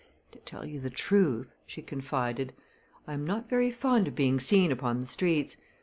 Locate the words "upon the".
4.71-5.05